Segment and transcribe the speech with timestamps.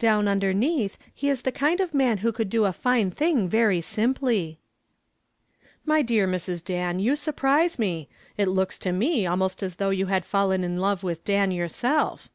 [0.00, 3.80] Down underneath he is the kind of man who could do a fine thing very
[3.80, 4.58] simply."
[5.84, 6.64] "My dear Mrs.
[6.64, 8.08] Dan, you surprise me.
[8.36, 12.28] It looks to me almost as though you had fallen in love with Dan yourself."